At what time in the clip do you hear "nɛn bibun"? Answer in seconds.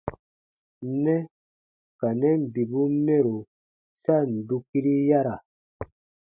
2.19-2.91